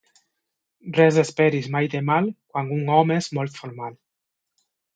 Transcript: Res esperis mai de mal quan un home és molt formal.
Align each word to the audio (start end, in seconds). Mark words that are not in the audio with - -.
Res 0.97 1.19
esperis 1.23 1.67
mai 1.75 1.89
de 1.97 2.01
mal 2.09 2.31
quan 2.55 2.73
un 2.79 2.91
home 2.97 3.19
és 3.25 3.31
molt 3.41 3.61
formal. 3.61 3.97